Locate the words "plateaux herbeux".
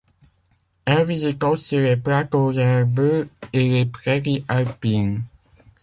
1.95-3.29